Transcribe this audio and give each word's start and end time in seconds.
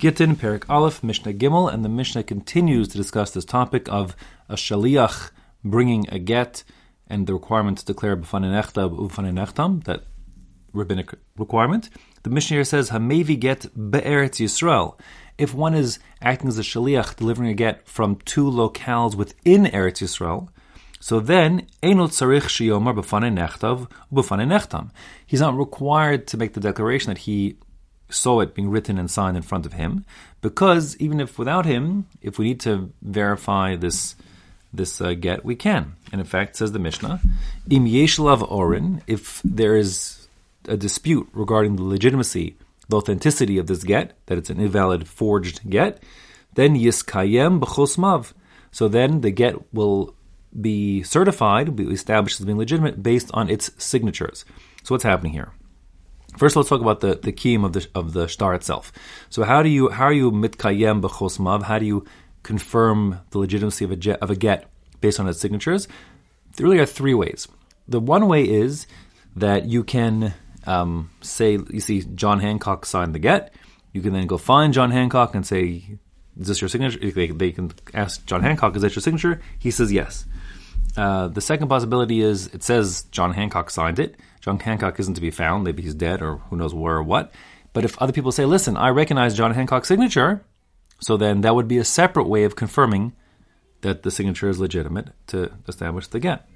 Gittin, 0.00 0.34
Perek 0.34 0.64
Aleph, 0.66 1.02
Mishnah 1.02 1.34
Gimel, 1.34 1.70
and 1.70 1.84
the 1.84 1.88
Mishnah 1.90 2.22
continues 2.22 2.88
to 2.88 2.96
discuss 2.96 3.32
this 3.32 3.44
topic 3.44 3.86
of 3.90 4.16
a 4.48 4.54
shaliach 4.54 5.30
bringing 5.62 6.06
a 6.08 6.18
get 6.18 6.64
and 7.06 7.26
the 7.26 7.34
requirement 7.34 7.76
to 7.76 7.84
declare 7.84 8.16
b'fanei 8.16 8.48
nechtam, 8.50 9.84
that 9.84 10.04
rabbinic 10.72 11.12
requirement. 11.36 11.90
The 12.22 12.30
Mishnah 12.30 12.54
here 12.54 12.64
says, 12.64 12.88
Hamevi 12.88 13.38
get 13.38 13.66
be'eretz 13.74 14.40
Yisrael. 14.40 14.98
If 15.36 15.52
one 15.52 15.74
is 15.74 15.98
acting 16.22 16.48
as 16.48 16.58
a 16.58 16.62
shaliach, 16.62 17.16
delivering 17.16 17.50
a 17.50 17.54
get 17.54 17.86
from 17.86 18.16
two 18.24 18.50
locales 18.50 19.14
within 19.14 19.66
Eretz 19.66 20.00
Yisrael, 20.00 20.48
so 20.98 21.20
then, 21.20 21.66
Einot 21.82 22.10
Sarich 22.10 22.44
Shiyomar 22.44 22.94
Nechtam. 24.10 24.90
He's 25.26 25.40
not 25.40 25.56
required 25.56 26.26
to 26.28 26.36
make 26.36 26.52
the 26.52 26.60
declaration 26.60 27.08
that 27.08 27.18
he 27.18 27.56
saw 28.10 28.40
it 28.40 28.54
being 28.54 28.70
written 28.70 28.98
and 28.98 29.10
signed 29.10 29.36
in 29.36 29.42
front 29.42 29.66
of 29.66 29.74
him, 29.74 30.04
because 30.40 30.96
even 30.98 31.20
if 31.20 31.38
without 31.38 31.66
him, 31.66 32.06
if 32.20 32.38
we 32.38 32.46
need 32.46 32.60
to 32.60 32.92
verify 33.02 33.76
this 33.76 34.16
this 34.72 35.00
uh, 35.00 35.14
get, 35.14 35.44
we 35.44 35.56
can. 35.56 35.94
And 36.12 36.20
in 36.20 36.26
fact, 36.26 36.56
says 36.56 36.72
the 36.72 36.78
Mishnah, 36.78 37.20
Im 37.68 37.86
Yeshlav 37.86 38.48
Orin, 38.50 39.02
if 39.06 39.40
there 39.44 39.74
is 39.74 40.28
a 40.68 40.76
dispute 40.76 41.28
regarding 41.32 41.76
the 41.76 41.82
legitimacy, 41.82 42.56
the 42.88 42.96
authenticity 42.96 43.58
of 43.58 43.66
this 43.66 43.82
get, 43.82 44.12
that 44.26 44.38
it's 44.38 44.50
an 44.50 44.60
invalid 44.60 45.08
forged 45.08 45.68
get, 45.68 46.02
then 46.54 46.76
Yiskayem 46.76 47.60
B'chosmav. 47.60 48.32
So 48.70 48.86
then 48.86 49.22
the 49.22 49.32
get 49.32 49.74
will 49.74 50.14
be 50.60 51.02
certified, 51.02 51.74
be 51.74 51.84
established 51.84 52.40
as 52.40 52.46
being 52.46 52.58
legitimate 52.58 53.02
based 53.02 53.30
on 53.34 53.48
its 53.48 53.70
signatures. 53.78 54.44
So 54.84 54.94
what's 54.94 55.04
happening 55.04 55.32
here? 55.32 55.52
First, 56.36 56.56
let's 56.56 56.68
talk 56.68 56.80
about 56.80 57.00
the 57.00 57.16
the 57.16 57.32
kiyum 57.32 57.64
of 57.64 57.72
the 57.72 57.86
of 57.94 58.12
the 58.12 58.28
shtar 58.28 58.54
itself. 58.54 58.92
So, 59.28 59.42
how 59.42 59.62
do 59.62 59.68
you 59.68 59.90
how 59.90 60.04
are 60.04 60.12
you 60.12 60.30
mitkayem 60.30 61.02
b'chosmav? 61.02 61.62
How 61.64 61.78
do 61.78 61.86
you 61.86 62.04
confirm 62.42 63.20
the 63.30 63.38
legitimacy 63.38 63.84
of 63.84 63.90
a 63.90 63.96
jet, 63.96 64.18
of 64.20 64.30
a 64.30 64.36
get 64.36 64.70
based 65.00 65.20
on 65.20 65.28
its 65.28 65.40
signatures? 65.40 65.88
There 66.56 66.64
really 66.64 66.78
are 66.78 66.86
three 66.86 67.14
ways. 67.14 67.48
The 67.88 68.00
one 68.00 68.28
way 68.28 68.44
is 68.44 68.86
that 69.36 69.66
you 69.66 69.84
can 69.84 70.34
um, 70.66 71.10
say 71.20 71.58
you 71.70 71.80
see 71.80 72.02
John 72.14 72.40
Hancock 72.40 72.86
signed 72.86 73.14
the 73.14 73.18
get. 73.18 73.52
You 73.92 74.00
can 74.00 74.12
then 74.12 74.26
go 74.26 74.38
find 74.38 74.72
John 74.72 74.92
Hancock 74.92 75.34
and 75.34 75.44
say, 75.44 75.98
"Is 76.38 76.46
this 76.46 76.60
your 76.60 76.68
signature?" 76.68 76.98
They, 76.98 77.26
they 77.26 77.52
can 77.52 77.72
ask 77.92 78.24
John 78.24 78.42
Hancock, 78.42 78.76
"Is 78.76 78.82
that 78.82 78.94
your 78.94 79.02
signature?" 79.02 79.40
He 79.58 79.70
says 79.70 79.92
yes. 79.92 80.26
Uh, 80.96 81.28
the 81.28 81.40
second 81.40 81.68
possibility 81.68 82.20
is 82.20 82.48
it 82.48 82.62
says 82.62 83.04
John 83.10 83.32
Hancock 83.32 83.70
signed 83.70 83.98
it. 83.98 84.16
John 84.40 84.58
Hancock 84.58 84.98
isn't 84.98 85.14
to 85.14 85.20
be 85.20 85.30
found. 85.30 85.64
Maybe 85.64 85.82
he's 85.82 85.94
dead 85.94 86.22
or 86.22 86.36
who 86.36 86.56
knows 86.56 86.74
where 86.74 86.96
or 86.96 87.02
what. 87.02 87.32
But 87.72 87.84
if 87.84 87.98
other 87.98 88.12
people 88.12 88.32
say, 88.32 88.44
listen, 88.44 88.76
I 88.76 88.88
recognize 88.88 89.36
John 89.36 89.54
Hancock's 89.54 89.88
signature, 89.88 90.42
so 91.00 91.16
then 91.16 91.42
that 91.42 91.54
would 91.54 91.68
be 91.68 91.78
a 91.78 91.84
separate 91.84 92.28
way 92.28 92.44
of 92.44 92.56
confirming 92.56 93.12
that 93.82 94.02
the 94.02 94.10
signature 94.10 94.48
is 94.48 94.58
legitimate 94.58 95.08
to 95.28 95.52
establish 95.68 96.06
the 96.08 96.20
get. 96.20 96.48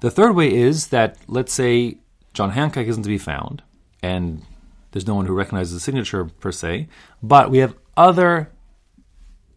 The 0.00 0.10
third 0.10 0.34
way 0.34 0.52
is 0.52 0.88
that, 0.88 1.16
let's 1.26 1.52
say, 1.52 1.98
John 2.34 2.50
Hancock 2.50 2.86
isn't 2.86 3.02
to 3.02 3.08
be 3.08 3.18
found, 3.18 3.62
and 4.02 4.42
there's 4.90 5.06
no 5.06 5.14
one 5.14 5.26
who 5.26 5.34
recognizes 5.34 5.74
the 5.74 5.80
signature 5.80 6.24
per 6.24 6.52
se, 6.52 6.88
but 7.22 7.50
we 7.50 7.58
have 7.58 7.74
other 7.96 8.50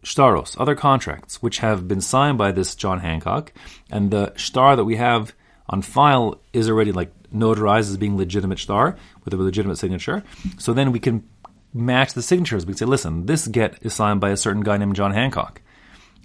shtaros, 0.02 0.58
other 0.58 0.74
contracts, 0.74 1.42
which 1.42 1.58
have 1.58 1.88
been 1.88 2.00
signed 2.00 2.38
by 2.38 2.52
this 2.52 2.74
John 2.74 3.00
Hancock, 3.00 3.52
and 3.90 4.10
the 4.10 4.32
shtar 4.36 4.76
that 4.76 4.84
we 4.84 4.96
have 4.96 5.34
on 5.68 5.82
file 5.82 6.40
is 6.52 6.68
already 6.68 6.92
like 6.92 7.10
notarized 7.32 7.90
as 7.90 7.96
being 7.96 8.16
legitimate 8.16 8.58
shtar 8.58 8.96
with 9.24 9.34
a 9.34 9.36
legitimate 9.36 9.76
signature. 9.76 10.22
So 10.58 10.72
then 10.72 10.92
we 10.92 11.00
can 11.00 11.28
match 11.74 12.14
the 12.14 12.22
signatures. 12.22 12.64
We 12.64 12.72
can 12.72 12.78
say, 12.78 12.86
listen, 12.86 13.26
this 13.26 13.46
get 13.48 13.78
is 13.82 13.94
signed 13.94 14.20
by 14.20 14.30
a 14.30 14.36
certain 14.36 14.62
guy 14.62 14.76
named 14.76 14.96
John 14.96 15.12
Hancock. 15.12 15.60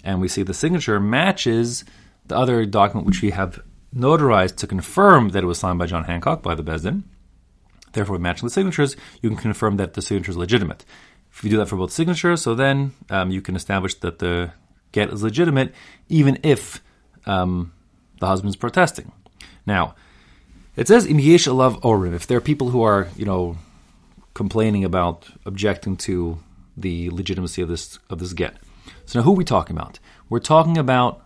And 0.03 0.21
we 0.21 0.27
see 0.27 0.43
the 0.43 0.53
signature 0.53 0.99
matches 0.99 1.83
the 2.27 2.37
other 2.37 2.65
document 2.65 3.07
which 3.07 3.21
we 3.21 3.31
have 3.31 3.61
notarized 3.95 4.55
to 4.57 4.67
confirm 4.67 5.29
that 5.29 5.43
it 5.43 5.47
was 5.47 5.59
signed 5.59 5.79
by 5.79 5.85
John 5.85 6.05
Hancock 6.05 6.41
by 6.41 6.55
the 6.55 6.63
Beis 6.63 6.83
Din. 6.83 7.03
Therefore, 7.93 8.17
matching 8.19 8.47
the 8.47 8.53
signatures, 8.53 8.95
you 9.21 9.29
can 9.29 9.37
confirm 9.37 9.77
that 9.77 9.93
the 9.93 10.01
signature 10.01 10.31
is 10.31 10.37
legitimate. 10.37 10.85
If 11.33 11.43
you 11.43 11.49
do 11.49 11.57
that 11.57 11.67
for 11.67 11.75
both 11.75 11.91
signatures, 11.91 12.41
so 12.41 12.55
then 12.55 12.93
um, 13.09 13.31
you 13.31 13.41
can 13.41 13.55
establish 13.55 13.95
that 13.95 14.19
the 14.19 14.53
get 14.91 15.09
is 15.09 15.23
legitimate, 15.23 15.73
even 16.09 16.39
if 16.43 16.81
um, 17.25 17.73
the 18.19 18.27
husband's 18.27 18.55
protesting. 18.55 19.11
Now, 19.71 19.95
it 20.75 20.89
says 20.89 21.05
im 21.05 21.19
yesh 21.19 21.47
alav 21.47 21.81
orim. 21.81 22.13
If 22.13 22.27
there 22.27 22.37
are 22.37 22.47
people 22.51 22.71
who 22.71 22.81
are, 22.83 23.07
you 23.15 23.25
know, 23.31 23.57
complaining 24.33 24.83
about 24.83 25.29
objecting 25.45 25.95
to 26.07 26.39
the 26.75 27.09
legitimacy 27.09 27.61
of 27.61 27.69
this 27.69 27.97
of 28.09 28.19
this 28.19 28.33
get. 28.33 28.53
So 29.05 29.19
now, 29.19 29.23
who 29.23 29.31
are 29.31 29.41
we 29.43 29.45
talking 29.45 29.77
about? 29.77 29.99
We're 30.29 30.47
talking 30.55 30.77
about 30.77 31.25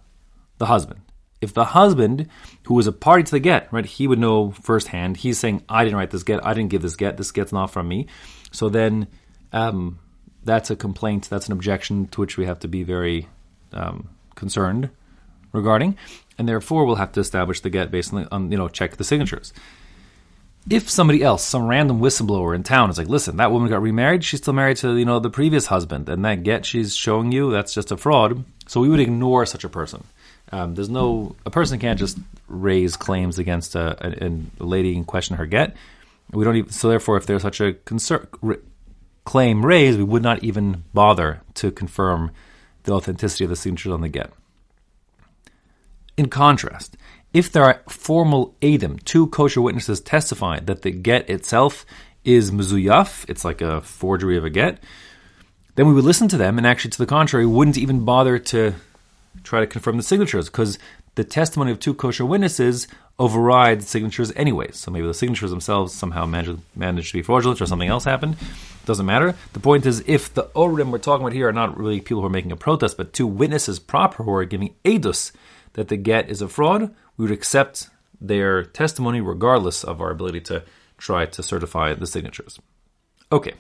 the 0.59 0.67
husband. 0.67 1.01
If 1.41 1.53
the 1.53 1.66
husband, 1.79 2.28
who 2.67 2.75
was 2.75 2.88
a 2.88 2.91
party 2.91 3.23
to 3.23 3.31
the 3.31 3.39
get, 3.39 3.61
right, 3.73 3.85
he 3.97 4.07
would 4.07 4.19
know 4.19 4.51
firsthand. 4.51 5.17
He's 5.17 5.39
saying, 5.39 5.63
"I 5.67 5.83
didn't 5.83 5.97
write 5.97 6.12
this 6.12 6.27
get. 6.29 6.45
I 6.45 6.53
didn't 6.53 6.69
give 6.69 6.83
this 6.83 6.95
get. 6.95 7.17
This 7.17 7.31
get's 7.31 7.51
not 7.59 7.72
from 7.72 7.88
me." 7.88 8.00
So 8.51 8.69
then, 8.69 9.07
um, 9.53 10.00
that's 10.44 10.69
a 10.69 10.75
complaint. 10.75 11.29
That's 11.31 11.47
an 11.47 11.53
objection 11.53 12.07
to 12.12 12.22
which 12.22 12.38
we 12.38 12.45
have 12.45 12.59
to 12.59 12.67
be 12.67 12.83
very 12.83 13.27
um, 13.73 13.97
concerned 14.35 14.91
regarding 15.51 15.97
and 16.38 16.47
therefore 16.47 16.85
we'll 16.85 16.96
have 16.96 17.12
to 17.13 17.19
establish 17.19 17.62
the 17.62 17.69
get 17.69 17.91
based 17.91 18.13
on, 18.13 18.28
on 18.31 18.51
you 18.51 18.57
know 18.57 18.68
check 18.68 18.97
the 18.97 19.03
signatures. 19.03 19.53
If 20.68 20.90
somebody 20.90 21.22
else, 21.22 21.44
some 21.44 21.68
random 21.68 22.00
whistleblower 22.00 22.56
in 22.56 22.63
town, 22.63 22.90
is 22.90 22.97
like, 22.97 23.07
"Listen, 23.07 23.38
that 23.38 23.51
woman 23.51 23.69
got 23.69 23.81
remarried. 23.81 24.23
She's 24.23 24.40
still 24.40 24.53
married 24.53 24.78
to 24.78 24.97
you 24.97 25.06
know 25.06 25.19
the 25.19 25.29
previous 25.29 25.68
husband, 25.68 26.09
and 26.09 26.25
that 26.25 26.44
get 26.44 26.66
she's 26.66 26.95
showing 26.95 27.31
you 27.31 27.51
that's 27.51 27.74
just 27.74 27.91
a 27.91 27.97
fraud." 27.97 28.44
So 28.68 28.81
we 28.81 28.90
would 28.90 29.00
ignore 29.00 29.45
such 29.45 29.63
a 29.63 29.69
person. 29.69 30.03
Um, 30.51 30.75
there's 30.75 30.90
no 30.90 31.35
a 31.45 31.51
person 31.51 31.79
can't 31.79 32.00
just 32.00 32.18
raise 32.47 32.95
claims 32.95 33.40
against 33.40 33.75
a, 33.75 34.25
a, 34.25 34.31
a 34.59 34.63
lady 34.63 34.95
and 34.95 35.06
question 35.06 35.38
her 35.38 35.45
get. 35.45 35.75
We 36.31 36.44
don't 36.44 36.56
even 36.56 36.72
so 36.72 36.90
therefore, 36.90 37.18
if 37.18 37.25
there's 37.25 37.44
such 37.44 37.62
a 37.62 37.74
concern, 37.74 38.28
claim 39.24 39.66
raised, 39.66 39.97
we 39.97 40.03
would 40.03 40.24
not 40.24 40.44
even 40.44 40.84
bother 40.94 41.41
to 41.56 41.72
confirm 41.72 42.31
the 42.84 42.94
authenticity 42.94 43.44
of 43.44 43.50
the 43.50 43.56
signatures 43.56 43.91
on 43.91 44.01
the 44.01 44.09
get. 44.09 44.31
In 46.18 46.30
contrast, 46.30 46.96
if 47.34 47.52
there 47.52 47.66
are 47.66 47.81
formal 47.90 48.56
edim, 48.62 49.03
two 49.03 49.28
kosher 49.28 49.62
witnesses 49.62 50.00
testify 50.00 50.59
that 50.62 50.81
the 50.81 50.92
get 50.92 51.30
itself 51.30 51.86
is 52.24 52.52
mezuyaf, 52.52 53.30
it's 53.30 53.44
like 53.44 53.62
a 53.62 53.81
forgery 53.81 54.38
of 54.38 54.46
a 54.46 54.50
get, 54.50 54.80
then 55.75 55.88
we 55.88 55.94
would 55.94 56.06
listen 56.06 56.30
to 56.30 56.38
them, 56.38 56.58
and 56.58 56.66
actually, 56.66 56.92
to 56.92 56.98
the 56.98 57.06
contrary, 57.06 57.46
wouldn't 57.46 57.78
even 57.78 58.06
bother 58.06 58.40
to 58.40 58.75
try 59.44 59.59
to 59.59 59.68
confirm 59.68 59.98
the 59.98 60.04
signatures 60.04 60.46
because 60.50 60.80
the 61.16 61.24
testimony 61.25 61.72
of 61.72 61.80
two 61.80 61.94
kosher 61.94 62.25
witnesses 62.25 62.88
overrides 63.20 63.88
signatures 63.88 64.31
anyway. 64.36 64.70
So 64.72 64.92
maybe 64.92 65.08
the 65.08 65.14
signatures 65.14 65.50
themselves 65.50 65.94
somehow 65.94 66.25
managed, 66.25 66.59
managed 66.75 67.12
to 67.12 67.18
be 67.18 67.22
fraudulent 67.22 67.62
or 67.62 67.66
something 67.66 67.90
else 67.90 68.06
happened. 68.06 68.38
Doesn't 68.86 69.06
matter. 69.06 69.36
The 69.54 69.59
point 69.59 69.86
is, 69.86 70.04
if 70.08 70.34
the 70.34 70.44
Orim 70.56 70.92
we're 70.92 70.98
talking 70.98 71.25
about 71.25 71.34
here 71.34 71.48
are 71.48 71.54
not 71.54 71.78
really 71.78 72.00
people 72.00 72.22
who 72.22 72.28
are 72.28 72.30
making 72.30 72.52
a 72.52 72.58
protest, 72.58 72.98
but 72.98 73.14
two 73.14 73.28
witnesses 73.28 73.80
proper 73.80 74.24
who 74.24 74.34
are 74.34 74.46
giving 74.46 74.75
edus 74.84 75.31
that 75.75 75.88
the 75.88 75.97
get 75.97 76.30
is 76.30 76.41
a 76.41 76.47
fraud, 76.47 76.94
we 77.16 77.24
would 77.24 77.31
accept 77.31 77.90
their 78.19 78.63
testimony 78.63 79.22
regardless 79.22 79.84
of 79.84 80.02
our 80.02 80.12
ability 80.12 80.41
to 80.41 80.63
try 80.97 81.25
to 81.25 81.44
certify 81.44 81.94
the 81.94 82.08
signatures. 82.08 82.59
Okay. 83.31 83.53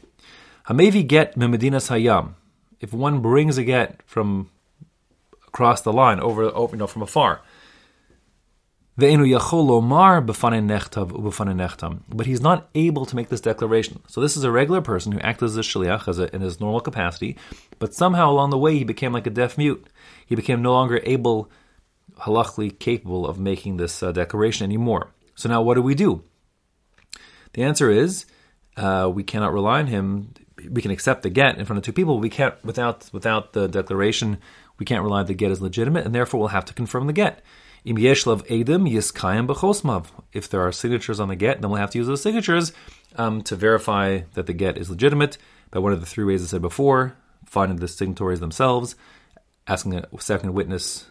Hamevi 0.67 1.05
get 1.07 1.35
memedinas 1.35 1.89
hayam. 1.89 2.33
If 2.79 2.93
one 2.93 3.21
brings 3.21 3.57
a 3.57 3.63
get 3.63 4.01
from 4.05 4.49
across 5.47 5.81
the 5.81 5.93
line, 5.93 6.19
over, 6.19 6.43
over 6.43 6.75
you 6.75 6.79
know, 6.79 6.87
from 6.87 7.03
afar, 7.03 7.41
but 8.97 9.09
he's 12.25 12.41
not 12.41 12.69
able 12.75 13.05
to 13.05 13.15
make 13.15 13.27
this 13.27 13.41
declaration. 13.41 14.01
So 14.07 14.21
this 14.21 14.37
is 14.37 14.45
a 14.45 14.51
regular 14.51 14.79
person 14.79 15.11
who 15.11 15.19
acted 15.19 15.45
as 15.45 15.57
a 15.57 15.61
shliach 15.61 16.07
as 16.07 16.17
a, 16.17 16.33
in 16.33 16.41
his 16.41 16.61
normal 16.61 16.79
capacity, 16.79 17.35
but 17.77 17.93
somehow 17.93 18.31
along 18.31 18.51
the 18.51 18.57
way 18.57 18.77
he 18.77 18.85
became 18.85 19.11
like 19.11 19.27
a 19.27 19.31
deaf 19.31 19.57
mute. 19.57 19.85
He 20.25 20.35
became 20.35 20.61
no 20.61 20.71
longer 20.71 21.01
able 21.03 21.49
halachically 22.21 22.77
capable 22.77 23.27
of 23.27 23.39
making 23.39 23.77
this 23.77 24.01
uh, 24.01 24.11
declaration 24.11 24.63
anymore. 24.63 25.11
So 25.35 25.49
now, 25.49 25.61
what 25.61 25.75
do 25.75 25.81
we 25.81 25.95
do? 25.95 26.23
The 27.53 27.63
answer 27.63 27.89
is 27.89 28.25
uh, 28.77 29.11
we 29.13 29.23
cannot 29.23 29.53
rely 29.53 29.79
on 29.79 29.87
him. 29.87 30.33
We 30.69 30.81
can 30.81 30.91
accept 30.91 31.23
the 31.23 31.29
get 31.29 31.57
in 31.57 31.65
front 31.65 31.77
of 31.77 31.83
two 31.83 31.93
people. 31.93 32.19
We 32.19 32.29
can't 32.29 32.55
without 32.63 33.09
without 33.11 33.53
the 33.53 33.67
declaration. 33.67 34.39
We 34.77 34.85
can't 34.85 35.03
rely 35.03 35.23
the 35.23 35.33
get 35.33 35.51
is 35.51 35.61
legitimate, 35.61 36.05
and 36.05 36.13
therefore 36.13 36.39
we'll 36.39 36.49
have 36.49 36.65
to 36.65 36.73
confirm 36.73 37.07
the 37.07 37.13
get. 37.13 37.41
B'chosmav. 37.85 40.05
If 40.33 40.49
there 40.49 40.61
are 40.61 40.71
signatures 40.71 41.19
on 41.19 41.27
the 41.27 41.35
get, 41.35 41.61
then 41.61 41.69
we'll 41.69 41.79
have 41.79 41.91
to 41.91 41.97
use 41.97 42.07
those 42.07 42.21
signatures 42.21 42.73
um, 43.15 43.41
to 43.43 43.55
verify 43.55 44.21
that 44.33 44.47
the 44.47 44.53
get 44.53 44.77
is 44.77 44.89
legitimate 44.89 45.37
by 45.71 45.79
one 45.79 45.93
of 45.93 45.99
the 45.99 46.05
three 46.05 46.25
ways 46.25 46.43
I 46.43 46.47
said 46.47 46.61
before: 46.61 47.15
finding 47.45 47.77
the 47.77 47.87
signatories 47.87 48.39
themselves, 48.39 48.95
asking 49.67 49.95
a 49.95 50.07
second 50.19 50.53
witness 50.53 51.05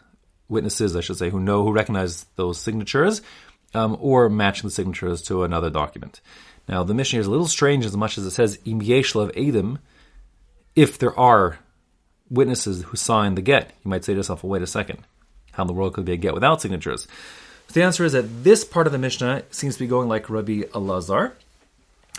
witnesses, 0.49 0.97
I 0.97 1.01
should 1.01 1.17
say, 1.17 1.31
who 1.31 1.41
know, 1.41 1.65
who 1.65 1.73
recognize 1.73 2.25
those 2.37 2.61
signatures, 2.61 3.23
um, 3.75 3.97
or 4.01 4.29
matching 4.29 4.69
the 4.69 4.75
signatures 4.75 5.23
to 5.23 5.45
another 5.45 5.71
document. 5.71 6.21
Now, 6.69 6.85
the 6.85 6.95
Mishnah 6.95 7.21
is 7.21 7.27
a 7.27 7.31
little 7.31 7.47
strange 7.47 7.85
as 7.85 7.97
much 7.97 8.17
as 8.17 8.25
it 8.25 8.31
says, 8.31 8.59
Im 8.65 8.81
Yeshlav 8.81 9.35
Edim, 9.35 9.79
if 10.75 10.99
there 10.99 11.19
are 11.19 11.59
witnesses 12.31 12.83
who 12.85 12.97
sign 12.97 13.35
the 13.35 13.43
get, 13.43 13.73
you 13.85 13.91
might 13.91 14.05
say 14.05 14.13
to 14.13 14.19
yourself, 14.19 14.43
well, 14.43 14.51
wait 14.51 14.63
a 14.63 14.67
second, 14.67 15.05
how 15.53 15.63
in 15.63 15.67
the 15.67 15.73
world 15.73 15.95
could 15.95 16.05
be 16.05 16.13
a 16.13 16.17
get 16.17 16.35
without 16.35 16.63
signatures? 16.63 17.07
The 17.73 17.83
answer 17.83 18.05
is 18.05 18.13
that 18.13 18.45
this 18.45 18.65
part 18.65 18.87
of 18.87 18.93
the 18.93 18.99
Mishnah 18.99 19.43
seems 19.51 19.75
to 19.75 19.81
be 19.81 19.87
going 19.87 20.09
like 20.09 20.31
Rabbi 20.31 20.63
Elazar, 20.73 21.33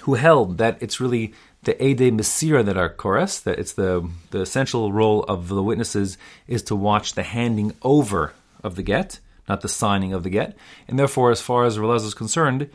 who 0.01 0.15
held 0.15 0.57
that 0.57 0.77
it's 0.81 0.99
really 0.99 1.33
the 1.63 1.83
Ede 1.83 2.13
Mesira 2.13 2.63
that 2.63 2.77
are 2.77 2.89
korsi, 2.89 3.43
that 3.43 3.59
it's 3.59 3.73
the, 3.73 4.07
the 4.31 4.41
essential 4.41 4.91
role 4.91 5.23
of 5.23 5.47
the 5.47 5.63
witnesses 5.63 6.17
is 6.47 6.61
to 6.63 6.75
watch 6.75 7.13
the 7.13 7.23
handing 7.23 7.73
over 7.81 8.33
of 8.63 8.75
the 8.75 8.83
get, 8.83 9.19
not 9.49 9.61
the 9.61 9.69
signing 9.69 10.13
of 10.13 10.23
the 10.23 10.29
get. 10.29 10.55
And 10.87 10.97
therefore, 10.97 11.31
as 11.31 11.41
far 11.41 11.65
as 11.65 11.77
Relaz 11.77 12.05
is 12.05 12.13
concerned, 12.13 12.69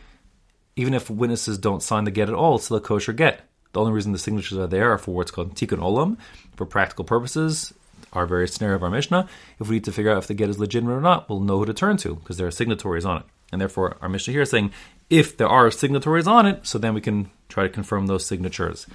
even 0.75 0.93
if 0.93 1.09
witnesses 1.09 1.57
don't 1.57 1.83
sign 1.83 2.03
the 2.03 2.11
get 2.11 2.29
at 2.29 2.35
all, 2.35 2.55
it's 2.55 2.65
still 2.65 2.77
a 2.77 2.81
kosher 2.81 3.13
get. 3.13 3.41
The 3.73 3.79
only 3.79 3.93
reason 3.93 4.11
the 4.11 4.17
signatures 4.17 4.57
are 4.57 4.67
there 4.67 4.91
are 4.91 4.97
for 4.97 5.15
what's 5.15 5.31
called 5.31 5.55
tikkun 5.55 5.79
olam, 5.79 6.17
for 6.57 6.65
practical 6.65 7.05
purposes, 7.05 7.73
our 8.11 8.25
very 8.25 8.47
scenario 8.47 8.75
of 8.75 8.83
our 8.83 8.89
Mishnah. 8.89 9.27
If 9.59 9.69
we 9.69 9.77
need 9.77 9.85
to 9.85 9.91
figure 9.93 10.11
out 10.11 10.17
if 10.17 10.27
the 10.27 10.33
get 10.33 10.49
is 10.49 10.59
legitimate 10.59 10.93
or 10.93 11.01
not, 11.01 11.29
we'll 11.29 11.39
know 11.39 11.59
who 11.59 11.65
to 11.65 11.73
turn 11.73 11.97
to 11.97 12.15
because 12.15 12.37
there 12.37 12.47
are 12.47 12.51
signatories 12.51 13.05
on 13.05 13.19
it. 13.19 13.23
And 13.51 13.61
therefore, 13.61 13.97
our 14.01 14.09
Mishnah 14.09 14.33
here 14.33 14.41
is 14.41 14.49
saying 14.49 14.71
if 15.11 15.35
there 15.35 15.49
are 15.49 15.69
signatories 15.69 16.25
on 16.25 16.47
it, 16.47 16.65
so 16.65 16.79
then 16.79 16.93
we 16.93 17.01
can 17.01 17.29
try 17.49 17.63
to 17.63 17.69
confirm 17.69 18.07
those 18.07 18.25
signatures. 18.25 18.87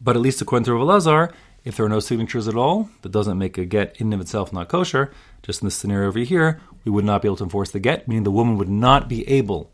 But 0.00 0.16
at 0.16 0.22
least 0.22 0.42
according 0.42 0.64
to 0.64 0.74
Rav 0.74 0.82
Elazar, 0.82 1.32
if 1.64 1.76
there 1.76 1.86
are 1.86 1.88
no 1.88 2.00
signatures 2.00 2.48
at 2.48 2.56
all, 2.56 2.90
that 3.02 3.12
doesn't 3.12 3.38
make 3.38 3.56
a 3.56 3.64
get 3.64 3.96
in 4.00 4.08
and 4.08 4.14
of 4.14 4.20
itself 4.20 4.52
not 4.52 4.68
kosher. 4.68 5.12
Just 5.42 5.62
in 5.62 5.66
this 5.66 5.76
scenario 5.76 6.08
over 6.08 6.18
here, 6.18 6.60
we 6.84 6.90
would 6.90 7.04
not 7.04 7.22
be 7.22 7.28
able 7.28 7.36
to 7.36 7.44
enforce 7.44 7.70
the 7.70 7.78
get, 7.78 8.08
meaning 8.08 8.24
the 8.24 8.30
woman 8.30 8.58
would 8.58 8.68
not 8.68 9.08
be 9.08 9.26
able 9.28 9.72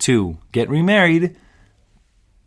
to 0.00 0.38
get 0.52 0.68
remarried 0.68 1.36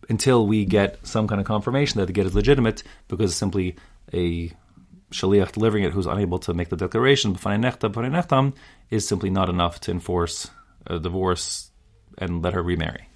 until 0.08 0.46
we 0.46 0.64
get 0.64 1.06
some 1.06 1.28
kind 1.28 1.42
of 1.42 1.48
confirmation 1.48 2.00
that 2.00 2.06
the 2.06 2.14
get 2.14 2.28
is 2.28 2.36
legitimate, 2.36 2.84
because 3.08 3.36
simply 3.36 3.76
a 4.14 4.52
shaliach 5.12 5.52
delivering 5.52 5.84
it 5.84 5.94
who's 5.94 6.06
unable 6.06 6.38
to 6.38 6.54
make 6.54 6.70
the 6.70 6.78
declaration 6.78 7.36
is 8.92 9.08
simply 9.08 9.30
not 9.32 9.50
enough 9.50 9.80
to 9.80 9.92
enforce 9.92 10.50
a 10.88 11.00
divorce 11.00 11.71
and 12.18 12.42
let 12.42 12.54
her 12.54 12.64
remarry. 12.64 13.11